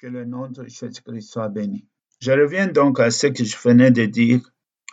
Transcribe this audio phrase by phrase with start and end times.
[0.00, 1.84] Que le nom de Jésus-Christ soit béni.
[2.20, 4.40] Je reviens donc à ce que je venais de dire.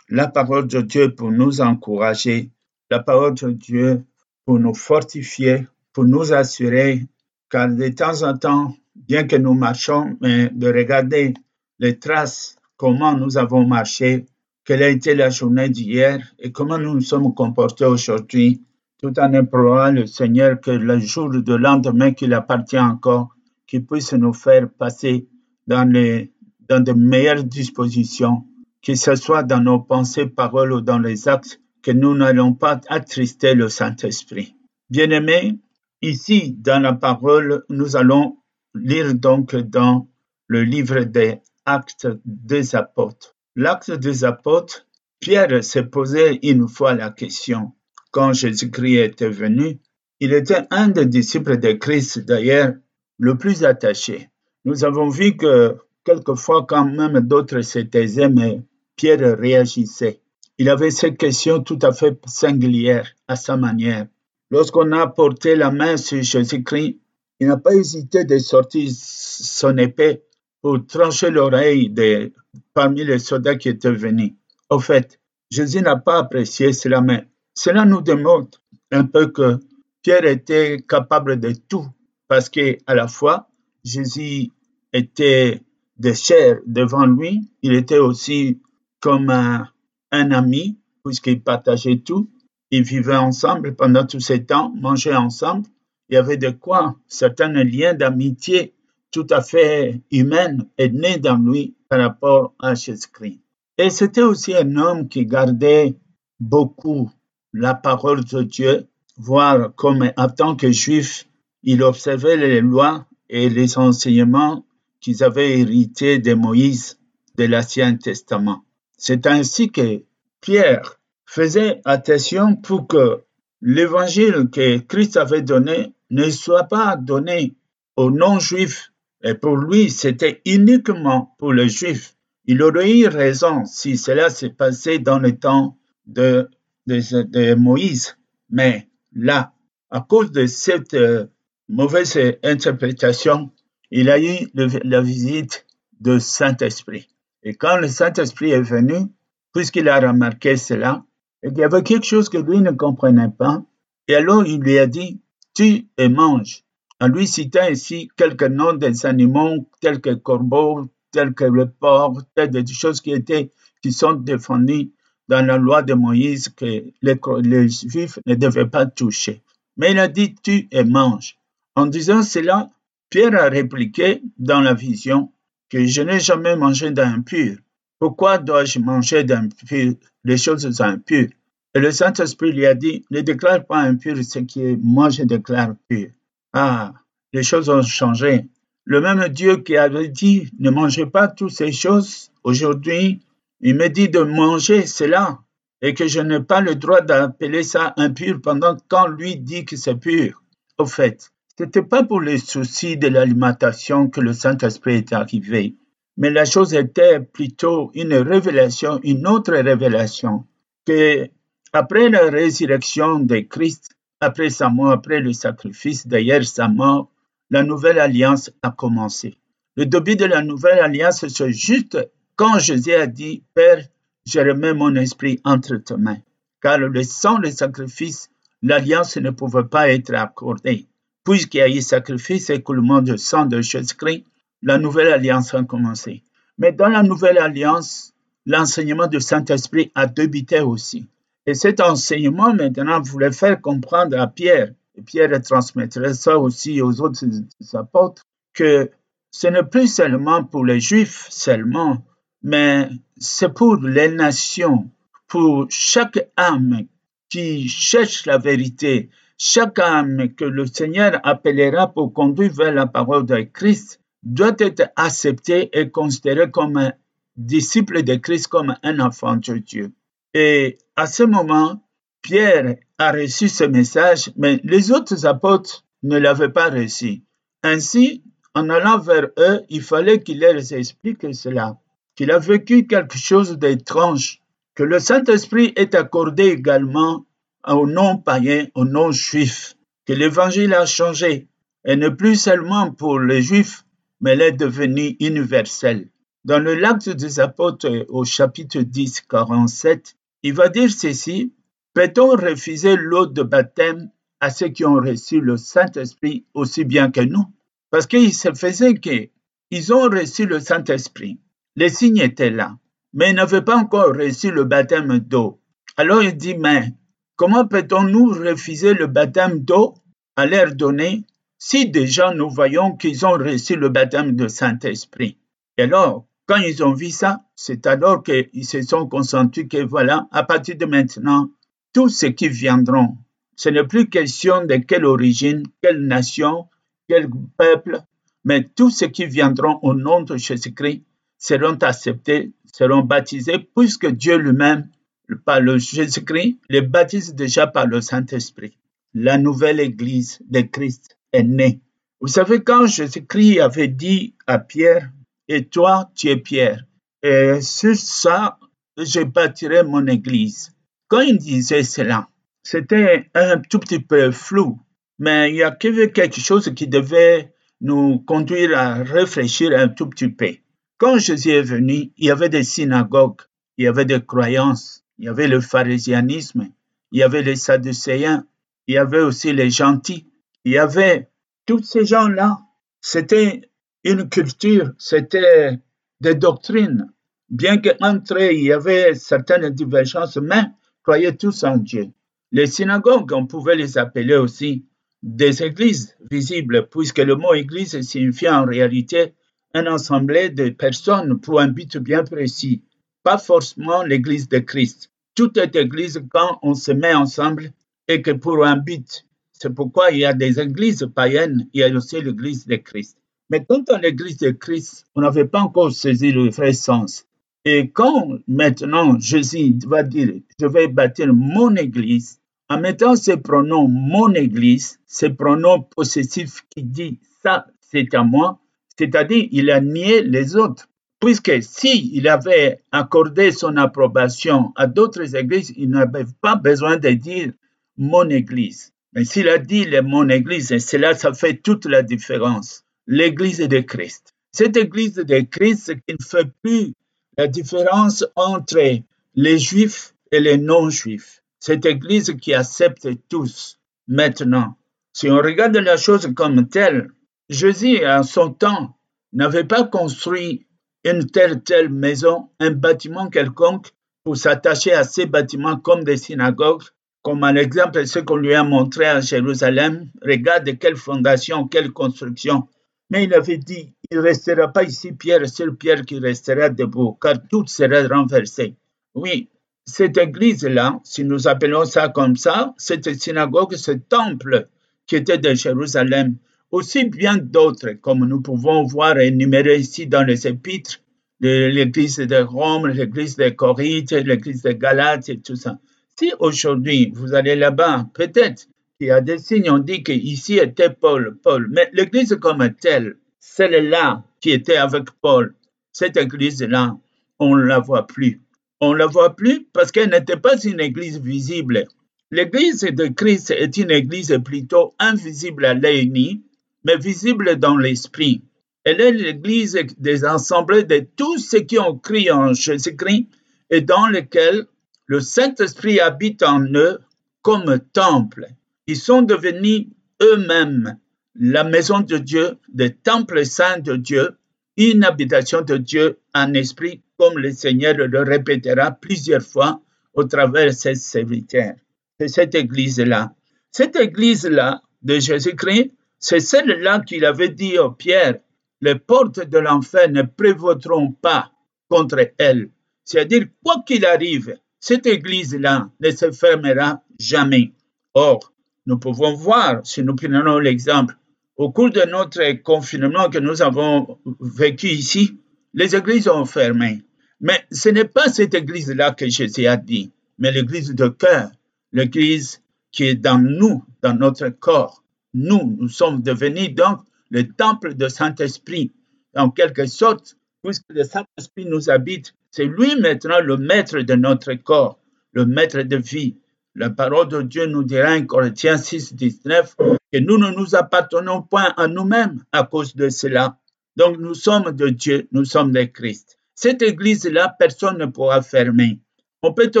[0.08, 2.50] La parole de Dieu pour nous encourager,
[2.90, 4.04] la parole de Dieu
[4.44, 7.06] pour nous fortifier, pour nous assurer,
[7.48, 11.34] car de temps en temps, bien que nous marchons, mais de regarder
[11.78, 14.26] les traces, comment nous avons marché,
[14.64, 18.60] quelle a été la journée d'hier et comment nous nous sommes comportés aujourd'hui,
[18.98, 23.35] tout en implorant le Seigneur que le jour de lendemain qu'il appartient encore,
[23.66, 25.28] qu'il puisse nous faire passer
[25.66, 26.32] dans, les,
[26.68, 28.44] dans de meilleures dispositions,
[28.82, 32.80] que ce soit dans nos pensées, paroles ou dans les actes, que nous n'allons pas
[32.88, 34.56] attrister le Saint-Esprit.
[34.90, 35.58] Bien-aimés,
[36.02, 38.38] ici, dans la parole, nous allons
[38.74, 40.08] lire donc dans
[40.48, 43.34] le livre des Actes des Apôtres.
[43.56, 44.86] L'acte des Apôtres,
[45.18, 47.72] Pierre s'est posé une fois la question,
[48.12, 49.80] quand Jésus-Christ était venu,
[50.20, 52.74] il était un des disciples de Christ, d'ailleurs,
[53.18, 54.28] le plus attaché.
[54.64, 58.62] Nous avons vu que quelquefois, quand même d'autres s'étaisaient, mais
[58.96, 60.20] Pierre réagissait.
[60.58, 64.06] Il avait cette question tout à fait singulière à sa manière.
[64.50, 66.98] Lorsqu'on a porté la main sur Jésus-Christ,
[67.40, 70.22] il n'a pas hésité de sortir son épée
[70.62, 72.32] pour trancher l'oreille de,
[72.72, 74.32] parmi les soldats qui étaient venus.
[74.70, 79.58] Au fait, Jésus n'a pas apprécié cela, mais cela nous démontre un peu que
[80.02, 81.86] Pierre était capable de tout
[82.28, 83.48] parce que à la fois
[83.84, 84.50] Jésus
[84.92, 85.60] était
[85.98, 88.60] de chair devant lui, il était aussi
[89.00, 89.68] comme un,
[90.10, 92.28] ami puisqu'ils partageaient tout,
[92.70, 95.66] ils vivaient ensemble pendant tous ces temps, mangeaient ensemble,
[96.08, 98.74] il y avait de quoi certains liens d'amitié
[99.12, 103.40] tout à fait humains et nés dans lui par rapport à Jésus-Christ.
[103.78, 105.96] Et c'était aussi un homme qui gardait
[106.40, 107.10] beaucoup
[107.52, 111.26] la parole de Dieu, voire comme en tant que juif,
[111.66, 114.64] il observait les lois et les enseignements
[115.00, 116.98] qu'ils avaient hérités de Moïse
[117.36, 118.64] de l'Ancien Testament.
[118.96, 120.02] C'est ainsi que
[120.40, 123.24] Pierre faisait attention pour que
[123.60, 127.56] l'évangile que Christ avait donné ne soit pas donné
[127.96, 128.92] aux non-juifs.
[129.24, 132.14] Et pour lui, c'était uniquement pour les juifs.
[132.44, 135.76] Il aurait eu raison si cela s'est passé dans le temps
[136.06, 136.48] de,
[136.86, 138.16] de, Moïse.
[138.50, 139.52] Mais là,
[139.90, 141.26] à cause de cette euh,
[141.68, 143.50] mauvaise interprétation,
[143.90, 145.66] il a eu la visite
[146.00, 147.08] du Saint-Esprit.
[147.42, 149.06] Et quand le Saint-Esprit est venu,
[149.52, 151.04] puisqu'il a remarqué cela,
[151.42, 153.62] il y avait quelque chose que lui ne comprenait pas,
[154.08, 155.20] et alors il lui a dit,
[155.54, 156.64] tu et mange.
[157.00, 162.22] En lui citant ici quelques noms des animaux, tels que corbeaux, tels que le porc,
[162.34, 163.50] tels des choses qui étaient,
[163.82, 164.92] qui sont défendues
[165.28, 169.42] dans la loi de Moïse que les, les Juifs ne devaient pas toucher.
[169.76, 171.36] Mais il a dit, tu et mange.
[171.76, 172.70] En disant cela,
[173.10, 175.30] Pierre a répliqué dans la vision
[175.68, 177.58] que je n'ai jamais mangé d'impur.
[177.98, 179.92] Pourquoi dois-je manger d'impur,
[180.24, 181.28] les choses impures
[181.74, 185.22] Et le Saint-Esprit lui a dit, ne déclare pas impur ce qui est moi je
[185.24, 186.08] déclare pur.
[186.54, 186.94] Ah,
[187.34, 188.46] les choses ont changé.
[188.84, 193.20] Le même Dieu qui avait dit, ne mangez pas toutes ces choses, aujourd'hui,
[193.60, 195.40] il me dit de manger cela
[195.82, 199.76] et que je n'ai pas le droit d'appeler ça impur pendant qu'on lui dit que
[199.76, 200.42] c'est pur.
[200.78, 205.76] Au fait, ce n'était pas pour les soucis de l'alimentation que le Saint-Esprit est arrivé,
[206.18, 210.44] mais la chose était plutôt une révélation, une autre révélation,
[210.84, 211.28] que
[211.72, 213.90] après la résurrection de Christ,
[214.20, 217.10] après sa mort, après le sacrifice, d'ailleurs sa mort,
[217.50, 219.38] la nouvelle alliance a commencé.
[219.76, 221.98] Le début de la nouvelle alliance, c'est juste
[222.34, 223.82] quand Jésus a dit, Père,
[224.26, 226.18] je remets mon esprit entre tes mains.
[226.60, 228.30] Car le sang, le sacrifice,
[228.62, 230.86] l'alliance ne pouvait pas être accordée.
[231.26, 234.24] Puisqu'il y a eu sacrifice et écoulement de sang de Jésus-Christ,
[234.62, 236.22] la nouvelle alliance a commencé.
[236.56, 238.14] Mais dans la nouvelle alliance,
[238.46, 241.08] l'enseignement du Saint-Esprit a débuté aussi.
[241.44, 247.00] Et cet enseignement, maintenant, voulait faire comprendre à Pierre, et Pierre transmettrait ça aussi aux
[247.00, 247.26] autres
[247.74, 248.22] apôtres,
[248.54, 248.88] que
[249.32, 252.04] ce n'est plus seulement pour les Juifs seulement,
[252.42, 252.88] mais
[253.18, 254.88] c'est pour les nations,
[255.26, 256.86] pour chaque âme
[257.28, 263.26] qui cherche la vérité, chaque âme que le Seigneur appellera pour conduire vers la parole
[263.26, 266.92] de Christ doit être acceptée et considérée comme un
[267.36, 269.92] disciple de Christ, comme un enfant de Dieu.
[270.34, 271.82] Et à ce moment,
[272.22, 277.22] Pierre a reçu ce message, mais les autres apôtres ne l'avaient pas reçu.
[277.62, 278.22] Ainsi,
[278.54, 281.76] en allant vers eux, il fallait qu'il leur explique cela,
[282.14, 284.40] qu'il a vécu quelque chose d'étrange,
[284.74, 287.25] que le Saint-Esprit est accordé également
[287.74, 289.76] aux non-païens, aux non-juifs,
[290.06, 291.48] que l'évangile a changé,
[291.84, 293.84] et ne plus seulement pour les juifs,
[294.20, 296.08] mais elle est devenue universelle.
[296.44, 301.52] Dans le L'acte des apôtres au chapitre 10, 47, il va dire ceci,
[301.92, 304.10] peut-on refuser l'eau de baptême
[304.40, 307.44] à ceux qui ont reçu le Saint-Esprit aussi bien que nous?
[307.90, 311.40] Parce qu'il se faisait qu'ils ont reçu le Saint-Esprit.
[311.74, 312.78] Les signes étaient là,
[313.12, 315.60] mais ils n'avaient pas encore reçu le baptême d'eau.
[315.96, 316.92] Alors il dit, mais
[317.36, 319.94] comment peut-on nous refuser le baptême d'eau
[320.36, 321.24] à l'air donné
[321.58, 325.38] si déjà nous voyons qu'ils ont reçu le baptême de Saint-Esprit?
[325.78, 330.28] Et alors, quand ils ont vu ça, c'est alors qu'ils se sont consentis que voilà,
[330.30, 331.50] à partir de maintenant,
[331.92, 333.16] tous ceux qui viendront,
[333.56, 336.68] ce n'est plus question de quelle origine, quelle nation,
[337.08, 338.02] quel peuple,
[338.44, 341.02] mais tous ceux qui viendront au nom de Jésus-Christ
[341.38, 344.88] seront acceptés, seront baptisés, puisque Dieu lui-même,
[345.34, 348.76] par le Jésus-Christ, les baptise déjà par le Saint-Esprit.
[349.14, 351.80] La nouvelle Église de Christ est né.
[352.20, 355.10] Vous savez, quand Jésus-Christ avait dit à Pierre,
[355.48, 356.84] et toi, tu es Pierre,
[357.22, 358.58] et sur ça,
[358.96, 360.72] je bâtirai mon église.
[361.08, 362.28] Quand il disait cela,
[362.62, 364.80] c'était un tout petit peu flou,
[365.18, 370.28] mais il y avait quelque chose qui devait nous conduire à réfléchir un tout petit
[370.28, 370.56] peu.
[370.98, 373.42] Quand Jésus est venu, il y avait des synagogues,
[373.76, 376.68] il y avait des croyances, il y avait le pharisianisme,
[377.12, 378.46] il y avait les sadducéens,
[378.86, 380.26] il y avait aussi les gentils,
[380.64, 381.28] il y avait
[381.64, 382.58] tous ces gens-là,
[383.00, 383.70] c'était
[384.04, 385.78] une culture, c'était
[386.20, 387.12] des doctrines.
[387.48, 390.64] Bien qu'entre eux, il y avait certaines divergences, mais
[391.02, 392.08] croyaient tous en Dieu.
[392.52, 394.86] Les synagogues, on pouvait les appeler aussi
[395.22, 399.34] des églises visibles, puisque le mot église signifie en réalité
[399.74, 402.82] un ensemble de personnes pour un but bien précis,
[403.26, 405.10] pas forcément l'église de Christ.
[405.34, 407.72] Tout est église quand on se met ensemble
[408.06, 411.82] et que pour un but c'est pourquoi il y a des églises païennes, il y
[411.82, 413.18] a aussi l'église de Christ.
[413.50, 417.26] Mais quand on l'église de Christ, on n'avait pas encore saisi le vrai sens.
[417.64, 422.38] Et quand maintenant Jésus va dire, je vais bâtir mon église,
[422.68, 428.60] en mettant ces pronoms mon église, ces pronoms possessifs qui dit ça c'est à moi,
[428.96, 430.88] c'est-à-dire il a nié les autres.
[431.20, 437.10] Puisque s'il il avait accordé son approbation à d'autres églises, il n'avait pas besoin de
[437.10, 437.52] dire
[437.96, 438.92] mon église.
[439.16, 442.84] Mais s'il a dit mon Église, et cela, ça fait toute la différence.
[443.06, 444.34] L'Église de Christ.
[444.52, 446.92] Cette Église de Christ qui ne fait plus
[447.38, 448.98] la différence entre
[449.34, 451.42] les Juifs et les non-Juifs.
[451.60, 454.76] Cette Église qui accepte tous maintenant.
[455.14, 457.08] Si on regarde la chose comme telle,
[457.48, 458.98] Jésus, à son temps,
[459.32, 460.65] n'avait pas construit
[461.06, 463.88] une telle telle maison, un bâtiment quelconque
[464.24, 466.82] pour s'attacher à ces bâtiments comme des synagogues
[467.26, 470.08] comme un exemple ce qu'on lui a montré à Jérusalem.
[470.22, 472.68] Regarde quelle fondation, quelle construction.
[473.10, 477.18] Mais il avait dit, il ne restera pas ici Pierre, seul Pierre qui restera debout,
[477.20, 478.76] car tout sera renversé.
[479.16, 479.48] Oui,
[479.84, 484.68] cette église-là, si nous appelons ça comme ça, cette synagogue, ce temple
[485.08, 486.36] qui était de Jérusalem,
[486.70, 491.00] aussi bien d'autres, comme nous pouvons voir énumérés ici dans les épîtres,
[491.40, 495.78] l'église de Rome, l'église de Corinthe, l'église de Galate et tout ça.
[496.18, 498.68] Si aujourd'hui vous allez là-bas, peut-être
[498.98, 503.16] qu'il y a des signes, on dit qu'ici était Paul, Paul, mais l'église comme telle,
[503.38, 505.54] celle-là qui était avec Paul,
[505.92, 506.96] cette église-là,
[507.38, 508.40] on ne la voit plus.
[508.80, 511.84] On ne la voit plus parce qu'elle n'était pas une église visible.
[512.30, 516.42] L'église de Christ est une église plutôt invisible à l'œil
[516.86, 518.44] mais visible dans l'esprit.
[518.84, 523.26] Elle est l'église des ensembles de tous ceux qui ont crié en Jésus-Christ
[523.70, 524.66] et dans lequel
[525.06, 527.00] le Saint-Esprit habite en eux
[527.42, 528.46] comme temple.
[528.86, 529.86] Ils sont devenus
[530.22, 530.96] eux-mêmes
[531.34, 534.36] la maison de Dieu, le temple saint de Dieu,
[534.76, 539.82] une habitation de Dieu en esprit, comme le Seigneur le répétera plusieurs fois
[540.14, 541.74] au travers de ses serviteurs.
[542.20, 543.34] C'est cette église-là.
[543.72, 545.92] Cette église-là de Jésus-Christ,
[546.28, 548.40] c'est celle-là qu'il avait dit au Pierre,
[548.80, 551.52] les portes de l'enfer ne prévaudront pas
[551.88, 552.70] contre elle.
[553.04, 557.70] C'est-à-dire, quoi qu'il arrive, cette église-là ne se fermera jamais.
[558.14, 558.52] Or,
[558.86, 561.14] nous pouvons voir, si nous prenons l'exemple,
[561.56, 565.38] au cours de notre confinement que nous avons vécu ici,
[565.74, 567.02] les églises ont fermé.
[567.40, 571.52] Mais ce n'est pas cette église-là que Jésus a dit, mais l'église de cœur,
[571.92, 575.04] l'église qui est dans nous, dans notre corps.
[575.38, 578.94] Nous, nous sommes devenus donc le temple de Saint-Esprit.
[579.36, 584.54] En quelque sorte, puisque le Saint-Esprit nous habite, c'est lui maintenant le maître de notre
[584.54, 584.98] corps,
[585.32, 586.38] le maître de vie.
[586.74, 591.42] La parole de Dieu nous dira en Corinthiens 6, 19 que nous ne nous appartenons
[591.42, 593.58] point à nous-mêmes à cause de cela.
[593.96, 596.38] Donc nous sommes de Dieu, nous sommes de Christ.
[596.54, 599.00] Cette église-là, personne ne pourra fermer.
[599.42, 599.80] On peut te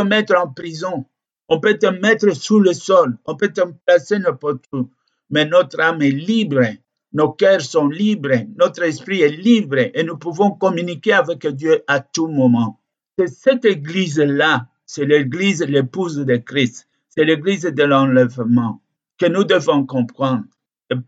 [0.00, 1.06] mettre en prison,
[1.48, 4.90] on peut te mettre sous le sol, on peut te placer n'importe où,
[5.30, 6.64] mais notre âme est libre,
[7.12, 12.00] nos cœurs sont libres, notre esprit est libre et nous pouvons communiquer avec Dieu à
[12.00, 12.80] tout moment.
[13.18, 18.82] C'est cette église-là, c'est l'église, l'épouse de Christ, c'est l'église de l'enlèvement
[19.18, 20.44] que nous devons comprendre.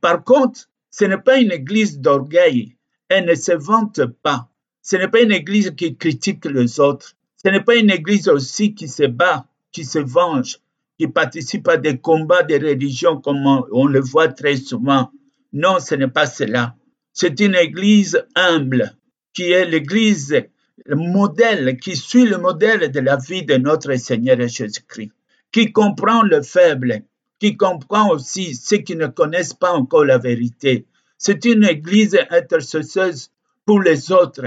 [0.01, 2.77] Par contre, ce n'est pas une église d'orgueil,
[3.09, 4.49] elle ne se vante pas.
[4.83, 7.15] Ce n'est pas une église qui critique les autres.
[7.37, 10.59] Ce n'est pas une église aussi qui se bat qui se venge,
[10.99, 15.11] qui participe à des combats de religion comme on, le voit très souvent.
[15.53, 16.75] Non, ce n'est pas cela.
[17.13, 18.97] C'est une église humble,
[19.33, 20.43] qui est l'église
[20.85, 25.13] le modèle, qui suit le modèle de la vie de notre Seigneur Jésus-Christ,
[25.53, 27.03] qui comprend le faible,
[27.39, 30.87] qui comprend aussi ceux qui ne connaissent pas encore la vérité.
[31.17, 33.31] C'est une église intercesseuse
[33.65, 34.47] pour les autres.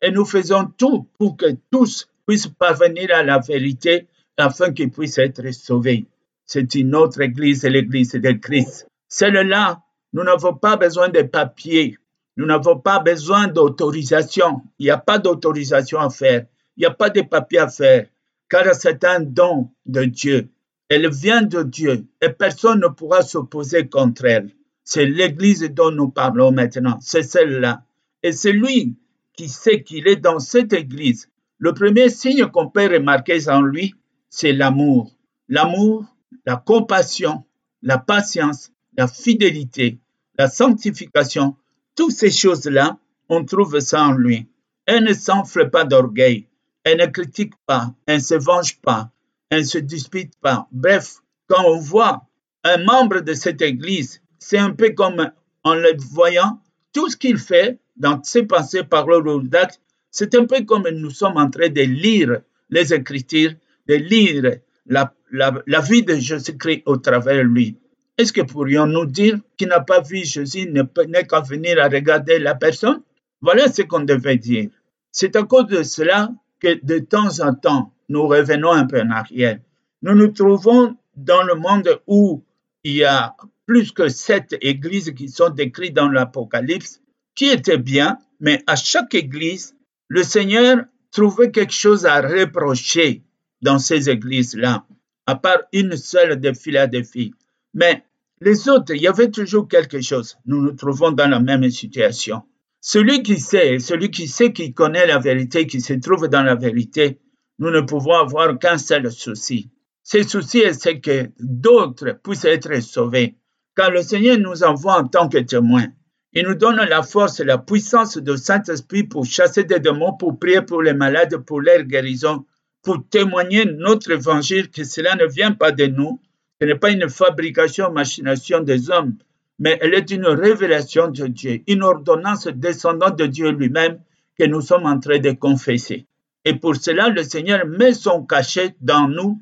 [0.00, 5.18] Et nous faisons tout pour que tous puissent parvenir à la vérité afin qu'ils puissent
[5.18, 6.06] être sauvés.
[6.44, 8.86] C'est une autre église, l'église de Christ.
[9.08, 11.96] Celle-là, nous n'avons pas besoin de papiers,
[12.36, 14.62] nous n'avons pas besoin d'autorisation.
[14.78, 16.46] Il n'y a pas d'autorisation à faire,
[16.76, 18.06] il n'y a pas de papiers à faire,
[18.48, 20.48] car c'est un don de Dieu.
[20.88, 24.50] Elle vient de Dieu et personne ne pourra s'opposer contre elle.
[24.84, 27.84] C'est l'église dont nous parlons maintenant, c'est celle-là.
[28.22, 28.96] Et c'est lui
[29.34, 31.28] qui sait qu'il est dans cette église.
[31.58, 33.94] Le premier signe qu'on peut remarquer en lui,
[34.32, 35.12] c'est l'amour.
[35.48, 36.06] L'amour,
[36.46, 37.44] la compassion,
[37.82, 39.98] la patience, la fidélité,
[40.38, 41.54] la sanctification,
[41.94, 42.98] toutes ces choses-là,
[43.28, 44.48] on trouve ça en lui.
[44.86, 46.48] Elle ne s'enfle pas d'orgueil,
[46.82, 49.10] elle ne critique pas, elle ne se venge pas,
[49.50, 50.66] elle ne se dispute pas.
[50.72, 52.26] Bref, quand on voit
[52.64, 55.30] un membre de cette Église, c'est un peu comme
[55.62, 56.58] en le voyant,
[56.94, 61.10] tout ce qu'il fait dans ses pensées, paroles ou d'actes, c'est un peu comme nous
[61.10, 63.52] sommes en train de lire les Écritures
[63.88, 67.76] de lire la, la, vie de Jésus-Christ au travers de lui.
[68.18, 72.54] Est-ce que pourrions-nous dire qu'il n'a pas vu Jésus n'est qu'à venir à regarder la
[72.54, 73.02] personne?
[73.40, 74.70] Voilà ce qu'on devait dire.
[75.10, 79.10] C'est à cause de cela que de temps en temps, nous revenons un peu en
[79.10, 79.58] arrière.
[80.02, 82.44] Nous nous trouvons dans le monde où
[82.84, 83.34] il y a
[83.66, 87.00] plus que sept églises qui sont décrites dans l'Apocalypse,
[87.34, 89.74] qui étaient bien, mais à chaque église,
[90.08, 93.22] le Seigneur trouvait quelque chose à reprocher
[93.62, 94.84] dans ces églises-là,
[95.26, 97.32] à part une seule de Philadelphie.
[97.74, 98.04] Mais
[98.40, 100.36] les autres, il y avait toujours quelque chose.
[100.46, 102.42] Nous nous trouvons dans la même situation.
[102.80, 106.56] Celui qui sait, celui qui sait qui connaît la vérité, qui se trouve dans la
[106.56, 107.20] vérité,
[107.60, 109.70] nous ne pouvons avoir qu'un seul souci.
[110.02, 113.36] Ce souci, c'est que d'autres puissent être sauvés.
[113.76, 115.86] Car le Seigneur nous envoie en tant que témoins.
[116.32, 120.38] Il nous donne la force et la puissance du Saint-Esprit pour chasser des démons, pour
[120.38, 122.44] prier pour les malades, pour leur guérison,
[122.82, 126.20] pour témoigner notre évangile que cela ne vient pas de nous,
[126.60, 129.16] ce n'est pas une fabrication, machination des hommes,
[129.58, 134.00] mais elle est une révélation de Dieu, une ordonnance descendant de Dieu lui-même
[134.38, 136.06] que nous sommes en train de confesser.
[136.44, 139.40] Et pour cela, le Seigneur met son cachet dans nous,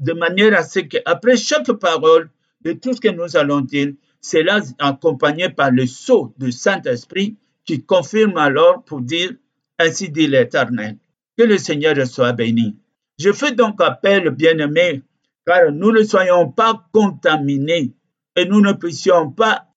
[0.00, 2.30] de manière à ce qu'après chaque parole
[2.62, 7.82] de tout ce que nous allons dire, cela accompagné par le sceau du Saint-Esprit qui
[7.82, 9.32] confirme alors pour dire,
[9.78, 10.96] ainsi dit l'Éternel.
[11.38, 12.76] Que le Seigneur soit béni.
[13.16, 15.02] Je fais donc appel, bien-aimés,
[15.46, 17.94] car nous ne soyons pas contaminés
[18.34, 19.68] et nous ne puissions pas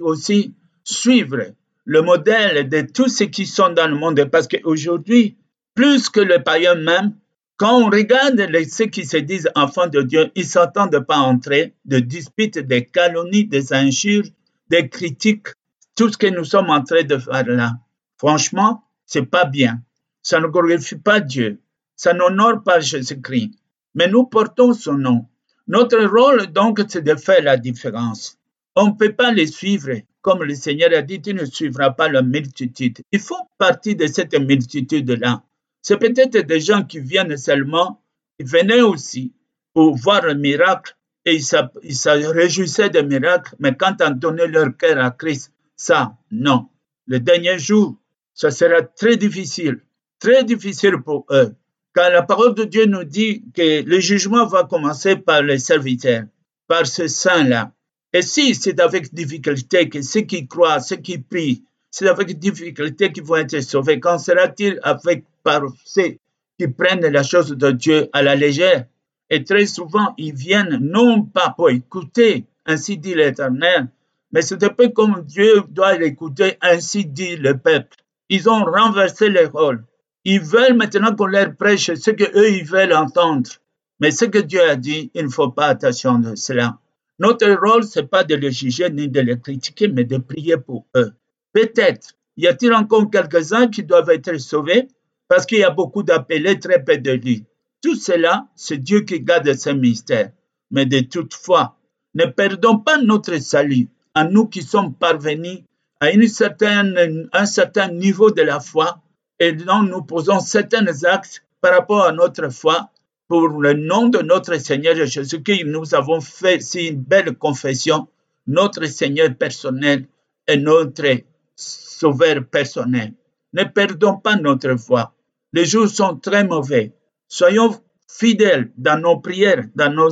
[0.00, 0.54] aussi
[0.84, 1.52] suivre
[1.84, 5.36] le modèle de tous ceux qui sont dans le monde, parce qu'aujourd'hui,
[5.74, 7.14] plus que le païen même,
[7.58, 11.18] quand on regarde les, ceux qui se disent enfants de Dieu, ils ne s'entendent pas
[11.18, 14.24] entrer de disputes, des calomnies, des injures,
[14.68, 15.48] des critiques,
[15.94, 17.74] tout ce que nous sommes en train de faire là.
[18.16, 19.82] Franchement, c'est pas bien.
[20.22, 21.60] Ça ne glorifie pas Dieu.
[21.96, 23.52] Ça n'honore pas Jésus-Christ.
[23.94, 25.26] Mais nous portons son nom.
[25.66, 28.38] Notre rôle, donc, c'est de faire la différence.
[28.74, 29.90] On ne peut pas les suivre.
[30.20, 33.00] Comme le Seigneur a dit, tu ne suivras pas la multitude.
[33.10, 35.42] Il faut partie de cette multitude-là.
[35.82, 38.00] C'est peut-être des gens qui viennent seulement,
[38.38, 39.32] ils venaient aussi
[39.74, 44.76] pour voir le miracle et ils se réjouissaient des miracles, mais quand on donnait leur
[44.76, 46.68] cœur à Christ, ça, non.
[47.06, 47.96] Le dernier jour,
[48.34, 49.80] ça sera très difficile
[50.22, 51.52] très difficile pour eux.
[51.94, 56.24] Car la parole de Dieu nous dit que le jugement va commencer par les serviteurs,
[56.68, 57.72] par ce saint-là.
[58.12, 63.10] Et si c'est avec difficulté que ceux qui croient, ceux qui prient, c'est avec difficulté
[63.10, 66.18] qu'ils vont être sauvés, qu'en sera-t-il avec par ceux
[66.56, 68.86] qui prennent la chose de Dieu à la légère?
[69.28, 73.88] Et très souvent, ils viennent non pas pour écouter, ainsi dit l'Éternel,
[74.30, 77.96] Mais c'est un peu comme Dieu doit l'écouter, ainsi dit le peuple.
[78.28, 79.84] Ils ont renversé les rôles.
[80.24, 83.50] Ils veulent maintenant qu'on leur prêche ce qu'eux, ils veulent entendre.
[83.98, 86.78] Mais ce que Dieu a dit, il ne faut pas attention de cela.
[87.18, 90.56] Notre rôle, ce n'est pas de les juger ni de les critiquer, mais de prier
[90.56, 91.12] pour eux.
[91.52, 94.88] Peut-être, y a-t-il encore quelques-uns qui doivent être sauvés?
[95.28, 97.44] Parce qu'il y a beaucoup d'appelés, très peu de lits.
[97.82, 100.30] Tout cela, c'est Dieu qui garde ce mystère.
[100.70, 101.76] Mais de toute foi,
[102.14, 105.60] ne perdons pas notre salut à nous qui sommes parvenus
[106.00, 109.00] à une certaine, un certain niveau de la foi
[109.42, 112.90] et nous posons certains actes par rapport à notre foi
[113.26, 118.06] pour le nom de notre Seigneur Jésus-Christ, nous avons fait si une belle confession,
[118.46, 120.06] notre Seigneur personnel
[120.46, 121.22] et notre
[121.56, 123.14] Sauveur personnel.
[123.52, 125.12] Ne perdons pas notre foi.
[125.52, 126.92] Les jours sont très mauvais.
[127.26, 130.10] Soyons fidèles dans nos prières, dans nos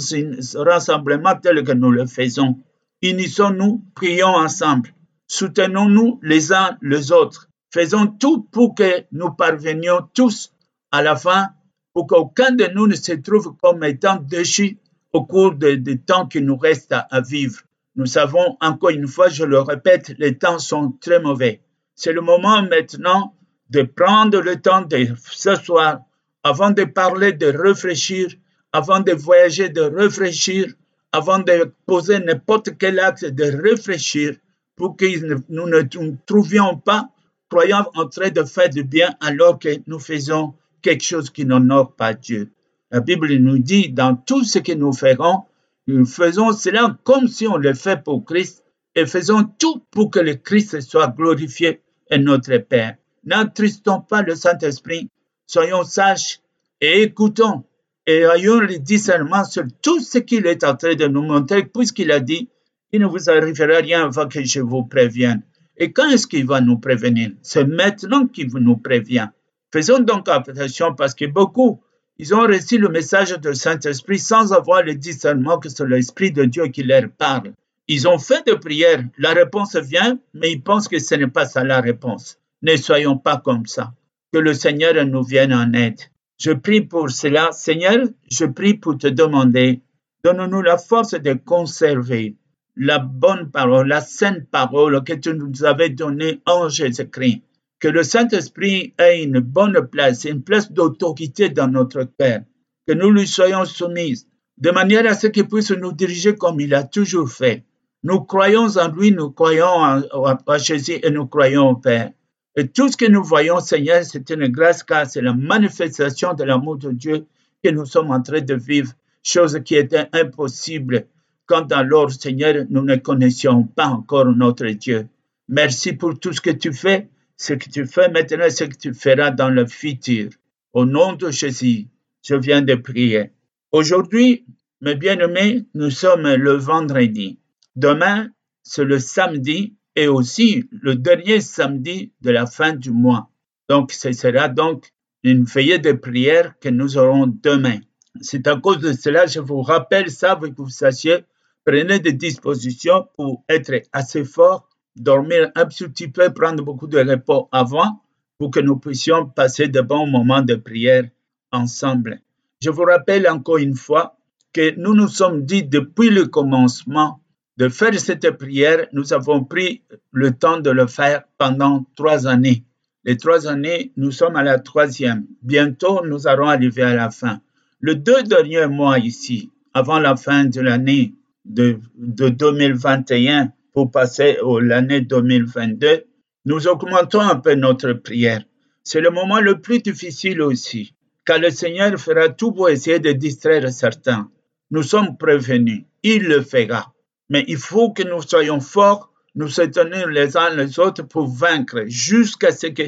[0.56, 2.58] rassemblements tels que nous le faisons.
[3.00, 4.92] Unissons-nous, prions ensemble.
[5.28, 7.49] Soutenons-nous les uns les autres.
[7.72, 10.52] Faisons tout pour que nous parvenions tous
[10.90, 11.50] à la fin
[11.92, 14.78] pour qu'aucun de nous ne se trouve comme étant déchu
[15.12, 17.60] au cours des temps qui nous restent à, vivre.
[17.96, 21.60] Nous savons, encore une fois, je le répète, les temps sont très mauvais.
[21.94, 23.34] C'est le moment maintenant
[23.70, 26.00] de prendre le temps de s'asseoir
[26.42, 28.28] avant de parler, de réfléchir,
[28.72, 30.72] avant de voyager, de réfléchir,
[31.12, 34.36] avant de poser n'importe quel acte, de réfléchir
[34.76, 35.06] pour que
[35.48, 37.10] nous ne nous trouvions pas
[37.50, 41.94] croyant en train de faire du bien alors que nous faisons quelque chose qui n'honore
[41.94, 42.52] pas Dieu.
[42.92, 45.42] La Bible nous dit, dans tout ce que nous ferons,
[45.86, 48.64] nous faisons cela comme si on le fait pour Christ
[48.94, 52.96] et faisons tout pour que le Christ soit glorifié et notre Père.
[53.24, 55.10] N'attristons pas le Saint-Esprit,
[55.46, 56.40] soyons sages
[56.80, 57.64] et écoutons
[58.06, 62.10] et ayons le discernement sur tout ce qu'il est en train de nous montrer, puisqu'il
[62.12, 62.48] a dit,
[62.92, 65.42] il ne vous arrivera rien avant que je vous prévienne.
[65.80, 67.30] Et quand est-ce qu'il va nous prévenir?
[67.40, 69.28] C'est maintenant qu'il nous prévient.
[69.72, 71.80] Faisons donc attention parce que beaucoup,
[72.18, 76.44] ils ont reçu le message du Saint-Esprit sans avoir le discernement que c'est l'Esprit de
[76.44, 77.54] Dieu qui leur parle.
[77.88, 81.46] Ils ont fait des prières, la réponse vient, mais ils pensent que ce n'est pas
[81.46, 82.38] ça la réponse.
[82.60, 83.94] Ne soyons pas comme ça.
[84.34, 85.98] Que le Seigneur nous vienne en aide.
[86.38, 87.52] Je prie pour cela.
[87.52, 89.80] Seigneur, je prie pour te demander,
[90.24, 92.36] donne-nous la force de conserver
[92.82, 97.42] la bonne parole, la sainte parole que tu nous avais donnée en Jésus-Christ
[97.78, 102.40] que le Saint-Esprit ait une bonne place, une place d'autorité dans notre cœur,
[102.86, 104.26] que nous lui soyons soumis,
[104.58, 107.64] de manière à ce qu'il puisse nous diriger comme il a toujours fait.
[108.02, 112.10] Nous croyons en lui, nous croyons en, Jésus et nous croyons au Père.
[112.56, 116.44] Et tout ce que nous voyons, Seigneur, c'est une grâce car c'est la manifestation de
[116.44, 117.26] l'amour de Dieu
[117.62, 121.06] que nous sommes en train de vivre, chose qui était impossible
[121.50, 125.08] quand alors, Seigneur, nous ne connaissions pas encore notre Dieu.
[125.48, 127.08] Merci pour tout ce que tu fais
[127.40, 130.28] ce que tu fais maintenant, ce que tu feras dans le futur.
[130.74, 131.86] Au nom de Jésus,
[132.22, 133.30] je viens de prier.
[133.72, 134.44] Aujourd'hui,
[134.82, 137.38] mes bien-aimés, nous sommes le vendredi.
[137.76, 138.28] Demain,
[138.62, 143.30] c'est le samedi et aussi le dernier samedi de la fin du mois.
[143.70, 147.78] Donc, ce sera donc une veillée de prière que nous aurons demain.
[148.20, 151.24] C'est à cause de cela, je vous rappelle ça, que vous sachiez,
[151.64, 157.48] prenez des dispositions pour être assez fort dormir un petit peu, prendre beaucoup de repos
[157.52, 158.02] avant
[158.38, 161.04] pour que nous puissions passer de bons moments de prière
[161.52, 162.20] ensemble.
[162.60, 164.16] Je vous rappelle encore une fois
[164.52, 167.20] que nous nous sommes dit depuis le commencement
[167.56, 168.86] de faire cette prière.
[168.92, 172.64] Nous avons pris le temps de le faire pendant trois années.
[173.04, 175.26] Les trois années, nous sommes à la troisième.
[175.42, 177.40] Bientôt, nous allons arriver à la fin.
[177.80, 184.38] Le deux derniers mois ici, avant la fin de l'année de, de 2021, pour passer
[184.38, 186.04] à l'année 2022,
[186.46, 188.42] nous augmentons un peu notre prière.
[188.82, 193.12] C'est le moment le plus difficile aussi, car le Seigneur fera tout pour essayer de
[193.12, 194.30] distraire certains.
[194.70, 196.92] Nous sommes prévenus, il le fera.
[197.28, 201.84] Mais il faut que nous soyons forts, nous soutenir les uns les autres pour vaincre
[201.86, 202.82] jusqu'à ce que,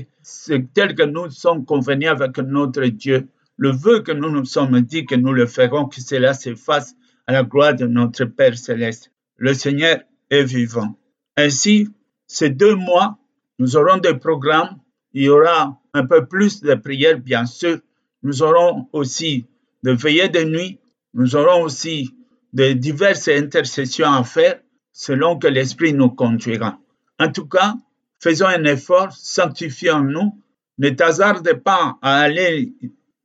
[0.75, 5.07] tel que nous sommes convenus avec notre Dieu, le vœu que nous nous sommes dit
[5.07, 9.11] que nous le ferons, que cela se fasse à la gloire de notre Père céleste.
[9.37, 9.99] Le Seigneur
[10.41, 10.95] vivant.
[11.37, 11.89] Ainsi,
[12.27, 13.19] ces deux mois,
[13.59, 14.79] nous aurons des programmes.
[15.13, 17.79] Il y aura un peu plus de prières, bien sûr.
[18.23, 19.47] Nous aurons aussi
[19.83, 20.79] de veillées de nuit.
[21.15, 22.15] Nous aurons aussi
[22.53, 24.61] de diverses intercessions à faire
[24.93, 26.79] selon que l'Esprit nous conduira.
[27.19, 27.75] En tout cas,
[28.21, 30.39] faisons un effort, sanctifions-nous.
[30.79, 32.73] Ne t'hazarde pas à aller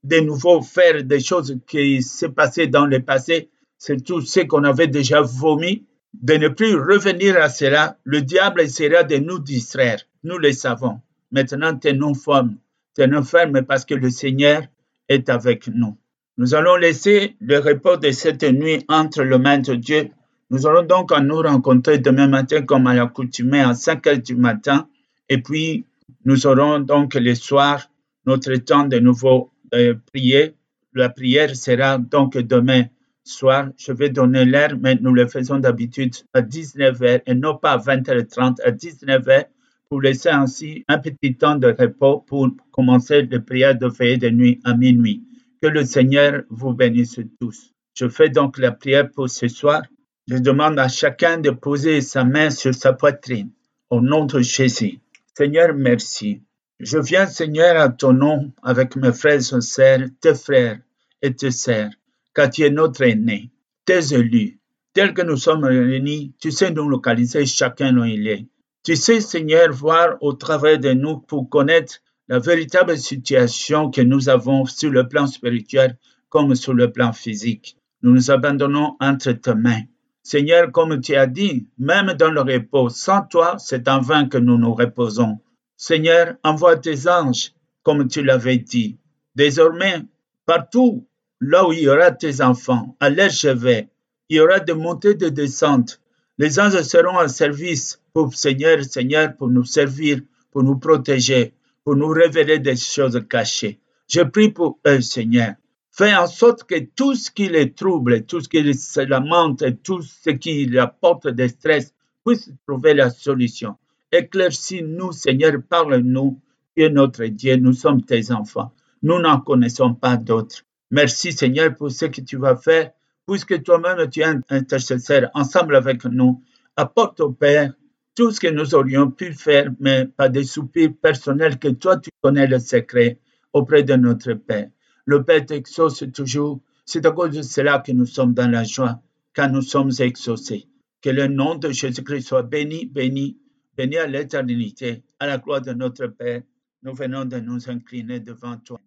[0.04, 3.50] de nouveau faire des choses qui s'est passé dans le passé.
[3.78, 8.62] C'est tout ce qu'on avait déjà vomi de ne plus revenir à cela, le diable
[8.62, 10.02] essaiera de nous distraire.
[10.24, 11.02] Nous le savons.
[11.32, 12.58] Maintenant, tenons forme.
[12.96, 14.64] Tenons ferme parce que le Seigneur
[15.08, 15.98] est avec nous.
[16.38, 20.10] Nous allons laisser le repos de cette nuit entre les mains de Dieu.
[20.50, 24.88] Nous allons donc nous rencontrer demain matin comme à l'accoutumée à 5 heures du matin.
[25.30, 25.86] Et puis,
[26.26, 27.90] nous aurons donc le soir
[28.26, 30.56] notre temps de nouveau de prier.
[30.94, 32.86] La prière sera donc demain
[33.28, 33.70] soir.
[33.78, 37.78] Je vais donner l'heure, mais nous le faisons d'habitude à 19h et non pas à
[37.78, 39.46] 20h30, à 19h
[39.90, 44.30] pour laisser ainsi un petit temps de repos pour commencer les prières de veillée de
[44.30, 45.24] nuit à minuit.
[45.62, 47.74] Que le Seigneur vous bénisse tous.
[47.94, 49.82] Je fais donc la prière pour ce soir.
[50.28, 53.50] Je demande à chacun de poser sa main sur sa poitrine.
[53.90, 55.00] Au nom de Jésus.
[55.36, 56.42] Seigneur, merci.
[56.80, 60.80] Je viens, Seigneur, à ton nom avec mes frères et sœurs, tes frères
[61.22, 61.90] et tes sœurs,
[62.38, 63.50] car tu es notre aîné,
[63.84, 64.60] tes élus.
[64.94, 68.46] Tels que nous sommes réunis, tu sais nous localiser chacun où il est.
[68.84, 71.96] Tu sais, Seigneur, voir au travers de nous pour connaître
[72.28, 75.98] la véritable situation que nous avons sur le plan spirituel
[76.30, 77.76] comme sur le plan physique.
[78.04, 79.86] Nous nous abandonnons entre tes mains.
[80.22, 84.38] Seigneur, comme tu as dit, même dans le repos, sans toi, c'est en vain que
[84.38, 85.40] nous nous reposons.
[85.76, 89.00] Seigneur, envoie tes anges, comme tu l'avais dit.
[89.34, 90.04] Désormais,
[90.46, 91.07] partout,
[91.42, 93.90] là où il y aura tes enfants, à leur chevet,
[94.30, 96.02] il y aura des montées, des descentes.
[96.38, 100.20] Les anges seront en service pour Seigneur, Seigneur, pour nous servir,
[100.52, 103.80] pour nous protéger, pour nous révéler des choses cachées.
[104.08, 105.54] Je prie pour eux, Seigneur.
[105.92, 110.02] Fais en sorte que tout ce qui les trouble, tout ce qui se lamente, tout
[110.02, 113.78] ce qui leur apporte des stress puisse trouver la solution.
[114.12, 116.40] Éclaircis-nous, Seigneur, parle-nous.
[116.76, 118.72] Tu es notre Dieu, nous sommes tes enfants.
[119.02, 120.67] Nous n'en connaissons pas d'autres.
[120.90, 122.92] Merci, Seigneur, pour ce que tu vas faire,
[123.28, 126.42] puisque toi-même tu es intercesseur ensemble avec nous.
[126.78, 127.74] Apporte au Père
[128.16, 132.10] tout ce que nous aurions pu faire, mais pas des soupirs personnels que toi tu
[132.22, 133.20] connais le secret
[133.52, 134.70] auprès de notre Père.
[135.06, 136.62] Le Père t'exauce toujours.
[136.86, 139.02] C'est à cause de cela que nous sommes dans la joie,
[139.34, 140.68] car nous sommes exaucés.
[141.02, 143.38] Que le nom de Jésus-Christ soit béni, béni,
[143.76, 146.44] béni à l'éternité, à la gloire de notre Père.
[146.84, 148.80] Nous venons de nous incliner devant toi.